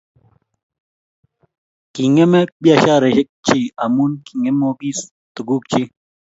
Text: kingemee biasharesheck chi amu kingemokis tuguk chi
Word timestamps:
kingemee 1.93 2.45
biasharesheck 2.61 3.29
chi 3.45 3.59
amu 3.83 4.03
kingemokis 4.25 4.99
tuguk 5.35 5.63
chi 5.71 5.81